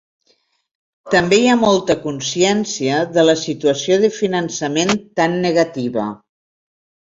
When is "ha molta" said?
1.51-1.97